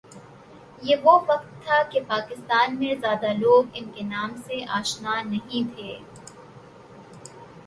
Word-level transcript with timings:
یہ 0.81 0.95
وہ 1.03 1.11
وقت 1.27 1.61
تھا 1.63 1.81
کہ 1.91 1.99
پاکستان 2.07 2.75
میں 2.79 2.95
زیادہ 2.95 3.33
لوگ 3.33 3.63
ان 3.73 3.91
کے 3.91 4.03
نام 4.05 4.35
سے 4.45 4.63
آشنا 4.69 5.21
نہیں 5.21 5.75
تھے 5.75 5.97